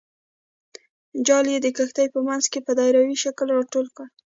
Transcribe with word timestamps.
جال 1.25 1.45
یې 1.53 1.59
د 1.61 1.67
کښتۍ 1.77 2.07
په 2.15 2.19
منځ 2.27 2.43
کې 2.51 2.59
په 2.67 2.71
دایروي 2.79 3.17
شکل 3.23 3.47
راټول 3.57 3.87
کړ. 3.95 4.07